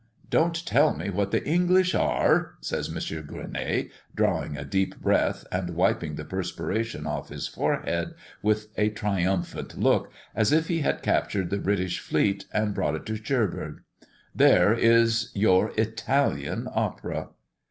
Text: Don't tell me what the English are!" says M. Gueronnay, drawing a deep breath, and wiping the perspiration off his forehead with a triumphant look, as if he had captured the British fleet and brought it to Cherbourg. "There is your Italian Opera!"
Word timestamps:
Don't 0.31 0.65
tell 0.65 0.95
me 0.95 1.11
what 1.11 1.29
the 1.29 1.45
English 1.47 1.93
are!" 1.93 2.55
says 2.59 2.89
M. 2.89 2.95
Gueronnay, 2.95 3.91
drawing 4.15 4.57
a 4.57 4.65
deep 4.65 4.99
breath, 4.99 5.45
and 5.51 5.75
wiping 5.75 6.15
the 6.15 6.25
perspiration 6.25 7.05
off 7.05 7.29
his 7.29 7.47
forehead 7.47 8.15
with 8.41 8.69
a 8.77 8.89
triumphant 8.89 9.77
look, 9.79 10.11
as 10.33 10.51
if 10.51 10.69
he 10.69 10.81
had 10.81 11.03
captured 11.03 11.51
the 11.51 11.59
British 11.59 11.99
fleet 11.99 12.45
and 12.51 12.73
brought 12.73 12.95
it 12.95 13.05
to 13.05 13.15
Cherbourg. 13.17 13.83
"There 14.33 14.73
is 14.73 15.29
your 15.35 15.71
Italian 15.77 16.67
Opera!" 16.73 17.29